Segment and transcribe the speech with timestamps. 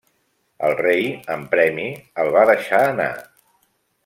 [0.69, 1.05] El rei,
[1.35, 1.87] en premi,
[2.25, 3.11] el va deixar anar.